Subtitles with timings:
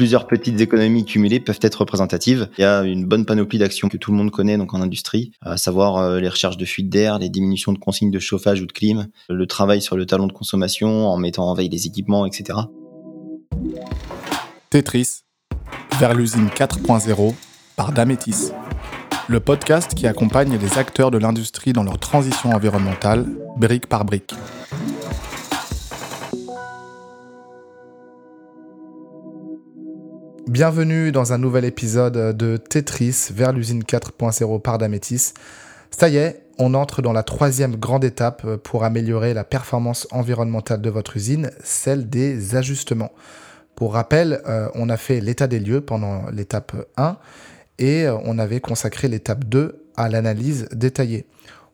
[0.00, 2.48] plusieurs petites économies cumulées peuvent être représentatives.
[2.56, 5.32] Il y a une bonne panoplie d'actions que tout le monde connaît donc en industrie,
[5.42, 8.66] à savoir euh, les recherches de fuite d'air, les diminutions de consignes de chauffage ou
[8.66, 12.24] de clim, le travail sur le talon de consommation en mettant en veille les équipements,
[12.24, 12.60] etc.
[14.70, 15.20] Tetris,
[15.98, 17.34] vers l'usine 4.0
[17.76, 18.52] par Damétis.
[19.28, 23.26] Le podcast qui accompagne les acteurs de l'industrie dans leur transition environnementale,
[23.58, 24.32] brique par brique.
[30.50, 35.32] Bienvenue dans un nouvel épisode de Tetris vers l'usine 4.0 par Damétis.
[35.92, 40.80] Ça y est, on entre dans la troisième grande étape pour améliorer la performance environnementale
[40.80, 43.12] de votre usine, celle des ajustements.
[43.76, 47.16] Pour rappel, euh, on a fait l'état des lieux pendant l'étape 1
[47.78, 51.26] et euh, on avait consacré l'étape 2 à l'analyse détaillée.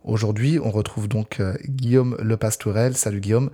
[0.06, 2.96] Aujourd'hui, on retrouve donc euh, Guillaume Lepastourel.
[2.96, 3.50] Salut Guillaume.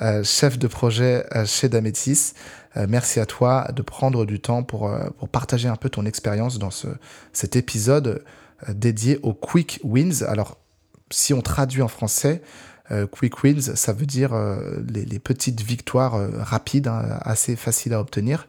[0.00, 2.34] Euh, chef de projet euh, chez Dametis.
[2.88, 4.88] Merci à toi de prendre du temps pour,
[5.32, 6.86] partager un peu ton expérience dans ce,
[7.32, 8.22] cet épisode
[8.68, 10.22] dédié aux quick wins.
[10.28, 10.58] Alors,
[11.10, 12.40] si on traduit en français,
[13.10, 14.30] quick wins, ça veut dire
[14.94, 18.46] les, les, petites victoires rapides, hein, assez faciles à obtenir.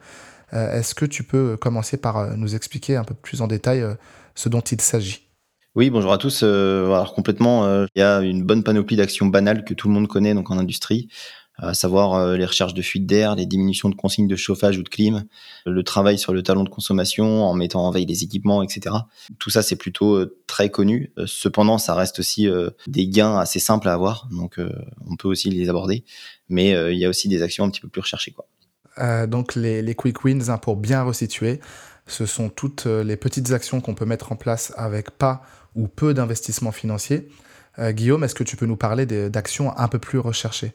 [0.52, 3.84] Est-ce que tu peux commencer par nous expliquer un peu plus en détail
[4.36, 5.29] ce dont il s'agit?
[5.76, 6.44] Oui, bonjour à tous.
[6.44, 10.34] alors complètement, il y a une bonne panoplie d'actions banales que tout le monde connaît
[10.34, 11.10] donc en industrie
[11.62, 14.84] à savoir euh, les recherches de fuite d'air, les diminutions de consignes de chauffage ou
[14.84, 15.26] de clim,
[15.66, 18.96] le travail sur le talon de consommation en mettant en veille les équipements, etc.
[19.40, 21.12] Tout ça, c'est plutôt euh, très connu.
[21.18, 22.48] Euh, cependant, ça reste aussi
[22.88, 24.60] des gains assez simples à avoir, donc
[25.06, 26.04] on peut aussi les aborder.
[26.48, 28.32] Mais il y a aussi des actions un petit peu plus recherchées.
[28.32, 29.28] Quoi.
[29.28, 31.60] donc les, les, quick wins, hein, pour bien resituer,
[32.08, 35.44] ce sont toutes les petites actions qu'on peut mettre en place avec pas
[35.76, 37.30] ou peu d'investissement financier.
[37.80, 40.74] Guillaume, est-ce que tu peux nous parler d'actions un peu plus recherchées?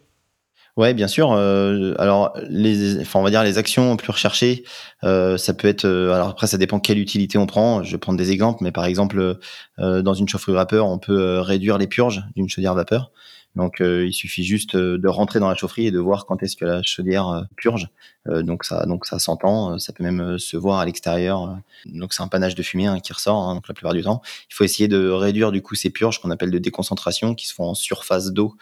[0.77, 1.31] Ouais, bien sûr.
[1.33, 4.65] Euh, alors, les, on va dire les actions plus recherchées,
[5.05, 5.85] euh, ça peut être.
[5.85, 7.85] Euh, alors après, ça dépend quelle utilité on prend.
[7.85, 9.39] Je vais prendre des exemples, mais par exemple,
[9.79, 13.13] euh, dans une chaufferie vapeur, on peut euh, réduire les purges d'une chaudière vapeur.
[13.57, 16.43] Donc euh, il suffit juste euh, de rentrer dans la chaufferie et de voir quand
[16.43, 17.89] est-ce que la chaudière euh, purge.
[18.27, 19.79] donc ça, donc ça s'entend.
[19.79, 21.59] Ça peut même se voir à l'extérieur.
[21.87, 23.49] Donc c'est un panache de fumée hein, qui ressort.
[23.49, 26.21] Hein, donc la plupart du temps, il faut essayer de réduire du coup ces purges
[26.21, 28.57] qu'on appelle de déconcentration, qui se font en surface d'eau,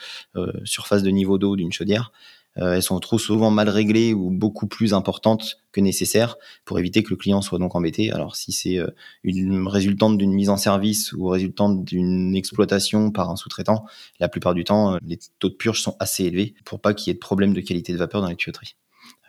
[0.65, 2.13] surface de niveau d'eau d'une chaudière.
[2.59, 7.03] Euh, elles sont trop souvent mal réglées ou beaucoup plus importantes que nécessaire pour éviter
[7.03, 8.13] que le client soit donc embêté.
[8.13, 8.89] Alors si c'est euh,
[9.25, 13.85] une résultante d'une mise en service ou résultante d'une exploitation par un sous-traitant,
[14.21, 17.09] la plupart du temps, euh, les taux de purge sont assez élevés pour pas qu'il
[17.09, 18.77] y ait de problème de qualité de vapeur dans les tuyauteries.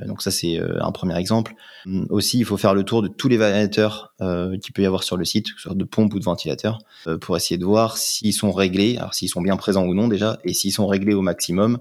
[0.06, 1.54] Donc ça c'est un premier exemple.
[1.86, 4.86] Hum, aussi, il faut faire le tour de tous les variateurs euh, qu'il peut y
[4.86, 6.80] avoir sur le site, que ce soit de pompe ou de ventilateur,
[7.22, 10.40] pour essayer de voir s'ils sont réglés, alors s'ils sont bien présents ou non déjà,
[10.44, 11.80] et s'ils sont réglés au maximum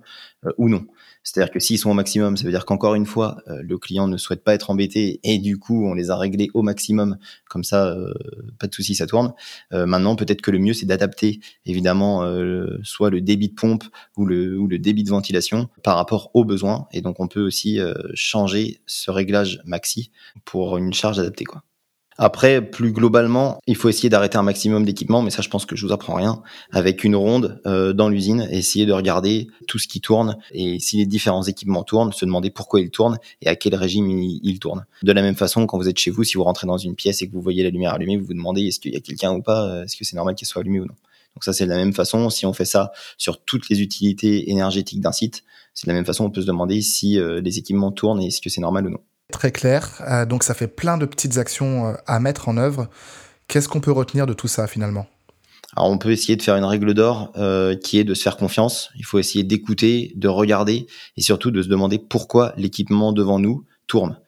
[0.58, 0.84] ou non.
[1.24, 4.08] C'est-à-dire que s'ils sont au maximum, ça veut dire qu'encore une fois, euh, le client
[4.08, 7.16] ne souhaite pas être embêté et du coup, on les a réglés au maximum.
[7.48, 8.12] Comme ça, euh,
[8.58, 9.32] pas de souci, ça tourne.
[9.72, 12.22] Euh, maintenant, peut-être que le mieux, c'est d'adapter évidemment
[12.82, 13.84] soit le débit de pompe
[14.16, 16.86] ou le, ou le débit de ventilation par rapport aux besoins.
[16.92, 17.78] Et donc, on peut aussi
[18.14, 20.10] changer ce réglage maxi
[20.44, 21.62] pour une charge adaptée, quoi.
[22.24, 25.74] Après, plus globalement, il faut essayer d'arrêter un maximum d'équipements, mais ça, je pense que
[25.74, 26.40] je vous apprends rien,
[26.70, 30.98] avec une ronde euh, dans l'usine, essayer de regarder tout ce qui tourne et si
[30.98, 34.86] les différents équipements tournent, se demander pourquoi ils tournent et à quel régime ils, tournent.
[35.02, 37.22] De la même façon, quand vous êtes chez vous, si vous rentrez dans une pièce
[37.22, 39.32] et que vous voyez la lumière allumée, vous vous demandez est-ce qu'il y a quelqu'un
[39.32, 40.94] ou pas, euh, est-ce que c'est normal qu'il soit allumé ou non.
[41.34, 42.30] Donc ça, c'est de la même façon.
[42.30, 45.42] Si on fait ça sur toutes les utilités énergétiques d'un site,
[45.74, 46.26] c'est de la même façon.
[46.26, 48.90] On peut se demander si euh, les équipements tournent et est-ce que c'est normal ou
[48.90, 49.00] non.
[49.32, 49.90] Très clair.
[50.08, 52.88] Euh, donc ça fait plein de petites actions euh, à mettre en œuvre.
[53.48, 55.06] Qu'est-ce qu'on peut retenir de tout ça finalement?
[55.74, 58.36] Alors on peut essayer de faire une règle d'or euh, qui est de se faire
[58.36, 58.90] confiance.
[58.94, 63.64] Il faut essayer d'écouter, de regarder et surtout de se demander pourquoi l'équipement devant nous
[63.86, 64.18] tourne.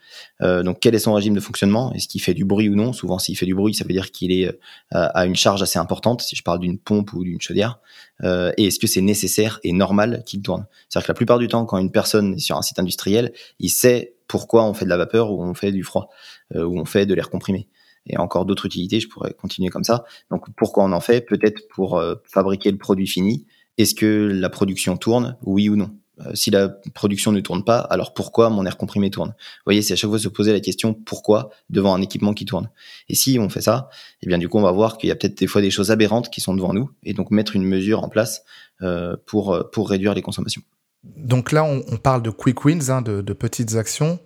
[0.40, 1.92] Donc quel est son régime de fonctionnement?
[1.92, 2.92] Est-ce qu'il fait du bruit ou non?
[2.92, 4.58] Souvent s'il fait du bruit, ça veut dire qu'il est
[4.90, 7.80] à une charge assez importante, si je parle d'une pompe ou d'une chaudière.
[8.22, 10.66] Et est-ce que c'est nécessaire et normal qu'il tourne?
[10.88, 13.70] C'est-à-dire que la plupart du temps, quand une personne est sur un site industriel, il
[13.70, 16.08] sait pourquoi on fait de la vapeur ou on fait du froid,
[16.54, 17.68] euh, ou on fait de l'air comprimé.
[18.06, 20.04] Et encore d'autres utilités, je pourrais continuer comme ça.
[20.30, 21.22] Donc pourquoi on en fait?
[21.22, 23.46] Peut-être pour euh, fabriquer le produit fini.
[23.78, 25.36] Est-ce que la production tourne?
[25.42, 25.90] Oui ou non?
[26.20, 29.30] Euh, si la production ne tourne pas, alors pourquoi mon air comprimé tourne?
[29.30, 32.44] Vous voyez, c'est à chaque fois se poser la question pourquoi devant un équipement qui
[32.44, 32.70] tourne?
[33.08, 33.88] Et si on fait ça,
[34.22, 35.90] eh bien du coup on va voir qu'il y a peut-être des fois des choses
[35.90, 38.44] aberrantes qui sont devant nous, et donc mettre une mesure en place
[39.26, 40.62] pour pour réduire les consommations.
[41.16, 44.18] Donc là, on, parle de quick wins, hein, de, petites actions.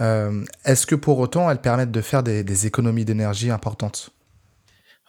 [0.00, 4.10] Euh, est-ce que pour autant, elles permettent de faire des, économies d'énergie importantes?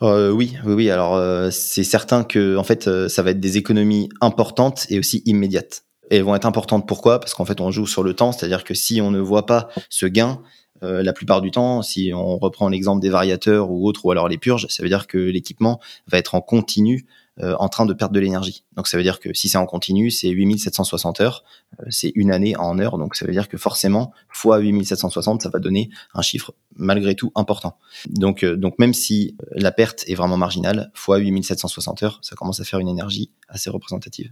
[0.01, 0.89] Euh, oui, oui, oui.
[0.89, 5.21] Alors euh, c'est certain que en fait, ça va être des économies importantes et aussi
[5.25, 5.83] immédiates.
[6.11, 6.88] Et elles vont être importantes.
[6.88, 7.19] Pourquoi?
[7.19, 9.69] Parce qu'en fait, on joue sur le temps, c'est-à-dire que si on ne voit pas
[9.89, 10.41] ce gain,
[10.81, 14.38] la plupart du temps, si on reprend l'exemple des variateurs ou autres, ou alors les
[14.38, 17.05] purges, ça veut dire que l'équipement va être en continu
[17.41, 18.63] euh, en train de perdre de l'énergie.
[18.75, 21.44] Donc ça veut dire que si c'est en continu, c'est 8760 heures,
[21.80, 25.50] euh, c'est une année en heures, donc ça veut dire que forcément, fois 8760, ça
[25.50, 27.80] va donner un chiffre malgré tout important.
[28.07, 32.59] Donc, euh, donc même si la perte est vraiment marginale, fois 8760 heures, ça commence
[32.59, 34.31] à faire une énergie assez représentative.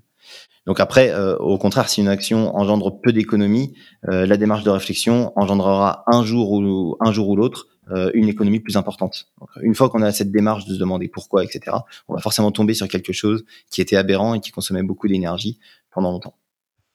[0.68, 3.74] Donc après, au contraire, si une action engendre peu d'économies,
[4.04, 7.70] la démarche de réflexion engendrera un jour ou un jour ou l'autre euh,
[8.13, 9.27] une économie plus importante.
[9.61, 11.77] une fois qu'on a cette démarche de se demander pourquoi, etc.,
[12.07, 15.59] on va forcément tomber sur quelque chose qui était aberrant et qui consommait beaucoup d'énergie
[15.91, 16.35] pendant longtemps.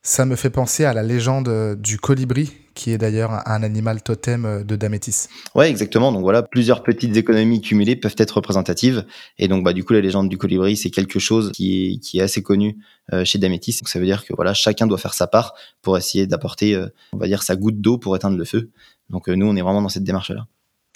[0.06, 4.04] Ça me fait penser à la légende euh, du colibri, qui est d'ailleurs un animal
[4.04, 5.26] totem euh, de Damétis.
[5.56, 6.12] Ouais, exactement.
[6.12, 9.04] Donc voilà, plusieurs petites économies cumulées peuvent être représentatives.
[9.38, 12.20] Et donc, bah, du coup, la légende du colibri, c'est quelque chose qui est, qui
[12.20, 12.78] est assez connu
[13.25, 13.78] chez Damétis.
[13.81, 16.81] Donc ça veut dire que voilà, chacun doit faire sa part pour essayer d'apporter,
[17.12, 18.70] on va dire, sa goutte d'eau pour éteindre le feu.
[19.10, 20.46] Donc nous, on est vraiment dans cette démarche-là.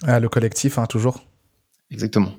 [0.03, 1.23] Ah, le collectif, hein, toujours.
[1.91, 2.31] Exactement.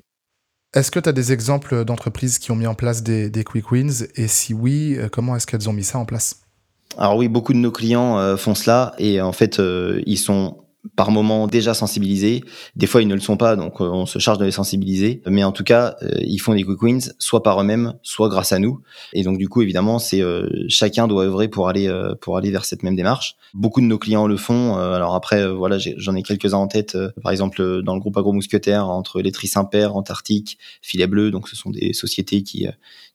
[0.74, 4.06] Est-ce que tu as des exemples d'entreprises qui ont mis en place des, quick wins?
[4.16, 6.40] Et si oui, euh, comment est-ce qu'elles ont mis ça en place?
[6.96, 10.61] Alors oui, beaucoup de nos clients euh, font cela et en fait, euh, ils sont
[10.96, 12.42] par moment déjà sensibilisés.
[12.74, 15.22] Des fois, ils ne le sont pas, donc euh, on se charge de les sensibiliser.
[15.26, 18.52] Mais en tout cas, euh, ils font des quick wins, soit par eux-mêmes, soit grâce
[18.52, 18.80] à nous.
[19.12, 21.90] Et donc, du coup, évidemment, c'est euh, chacun doit œuvrer pour aller
[22.20, 23.36] pour aller vers cette même démarche.
[23.54, 24.76] Beaucoup de nos clients le font.
[24.76, 26.96] alors après, voilà, j'en ai, quelques-uns en tête.
[27.22, 31.30] par exemple, dans le groupe Agro Mousquetaire, entre Laiterie Saint-Père, Antarctique, Filet Bleu.
[31.30, 32.66] Donc, ce sont des sociétés qui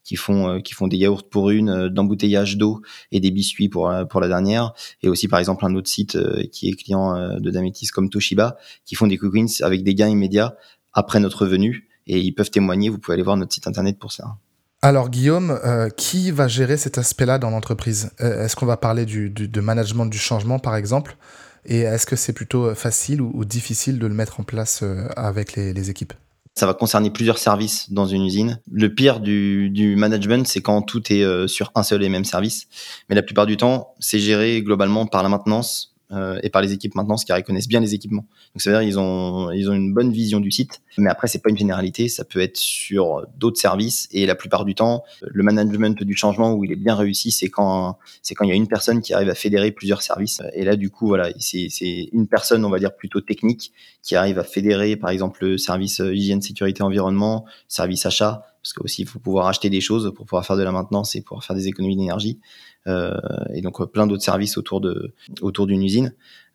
[0.07, 2.81] qui font euh, qui font des yaourts pour une, euh, d'embouteillage d'eau
[3.11, 4.73] et des biscuits pour euh, pour la dernière,
[5.03, 6.17] et aussi par exemple un autre site
[6.51, 10.07] qui est client de Dametis comme Toshiba, qui font des quick wins avec des gains
[10.07, 10.55] immédiats
[10.93, 12.89] après notre venue, et ils peuvent témoigner.
[12.89, 14.37] Vous pouvez aller voir notre site internet pour ça.
[14.81, 15.59] Alors Guillaume,
[15.97, 18.11] qui va gérer cet aspect-là dans l'entreprise?
[18.19, 21.17] Est-ce qu'on va parler du, de management du changement par exemple?
[21.65, 24.83] Et est-ce que c'est plutôt facile ou, difficile de le mettre en place
[25.17, 26.13] avec les équipes?
[26.57, 28.59] Ça va concerner plusieurs services dans une usine.
[28.71, 32.25] Le pire du, du management, c'est quand tout est euh, sur un seul et même
[32.25, 32.67] service.
[33.09, 36.71] Mais la plupart du temps, c'est géré globalement par la maintenance, euh, et par les
[36.71, 38.25] équipes maintenance qui reconnaissent bien les équipements.
[38.53, 41.27] Donc c'est à dire ils ont ils ont une bonne vision du site, mais après
[41.27, 45.03] c'est pas une généralité, ça peut être sur d'autres services et la plupart du temps
[45.21, 48.53] le management du changement où il est bien réussi, c'est quand c'est quand il y
[48.53, 51.67] a une personne qui arrive à fédérer plusieurs services et là du coup voilà, c'est
[51.69, 55.57] c'est une personne on va dire plutôt technique qui arrive à fédérer par exemple le
[55.57, 60.25] service hygiène sécurité environnement, service achat parce qu'aussi il faut pouvoir acheter des choses pour
[60.25, 62.39] pouvoir faire de la maintenance et pouvoir faire des économies d'énergie.
[62.87, 63.17] Euh,
[63.53, 66.13] et donc plein d'autres services autour de autour d'une usine.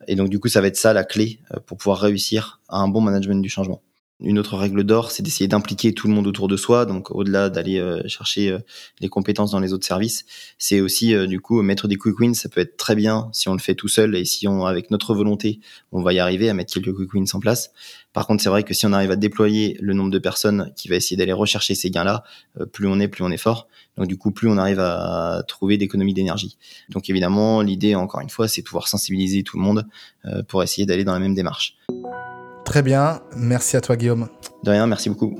[0.08, 2.78] Et donc du coup, ça va être ça la clé euh, pour pouvoir réussir à
[2.78, 3.82] un bon management du changement.
[4.24, 6.86] Une autre règle d'or, c'est d'essayer d'impliquer tout le monde autour de soi.
[6.86, 8.58] Donc, au-delà d'aller euh, chercher euh,
[9.00, 10.24] les compétences dans les autres services,
[10.58, 12.34] c'est aussi euh, du coup mettre des quick wins.
[12.34, 14.92] Ça peut être très bien si on le fait tout seul et si on, avec
[14.92, 15.58] notre volonté,
[15.90, 17.72] on va y arriver à mettre quelques quick wins en place.
[18.12, 20.88] Par contre, c'est vrai que si on arrive à déployer le nombre de personnes qui
[20.88, 22.22] va essayer d'aller rechercher ces gains-là,
[22.72, 23.66] plus on est, plus on est fort.
[23.96, 26.58] Donc, du coup, plus on arrive à trouver d'économies d'énergie.
[26.90, 29.86] Donc, évidemment, l'idée, encore une fois, c'est de pouvoir sensibiliser tout le monde
[30.48, 31.78] pour essayer d'aller dans la même démarche.
[32.72, 34.28] Très bien, merci à toi Guillaume.
[34.64, 35.34] De rien, merci beaucoup.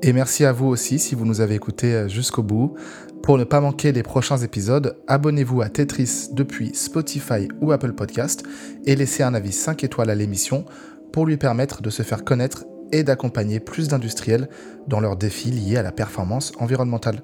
[0.00, 2.74] Et merci à vous aussi si vous nous avez écoutés euh, jusqu'au bout.
[3.22, 8.44] Pour ne pas manquer les prochains épisodes, abonnez-vous à Tetris depuis Spotify ou Apple Podcast
[8.86, 10.64] et laissez un avis 5 étoiles à l'émission
[11.12, 14.48] pour lui permettre de se faire connaître et d'accompagner plus d'industriels
[14.88, 17.20] dans leurs défis liés à la performance environnementale.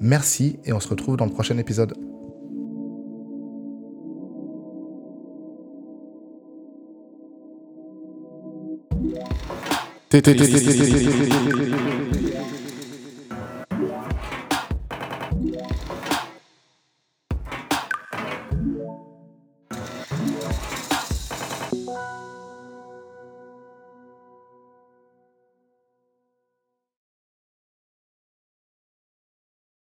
[0.00, 1.94] Merci et on se retrouve dans le prochain épisode.
[10.12, 11.91] 对对对对对对对对对对对对对对